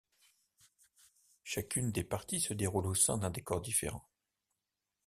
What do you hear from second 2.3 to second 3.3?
se déroule au sein d'un